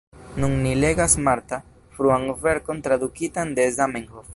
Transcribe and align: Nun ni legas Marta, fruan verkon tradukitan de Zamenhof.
Nun 0.43 0.55
ni 0.63 0.71
legas 0.83 1.17
Marta, 1.27 1.61
fruan 1.99 2.27
verkon 2.47 2.85
tradukitan 2.89 3.57
de 3.61 3.71
Zamenhof. 3.81 4.27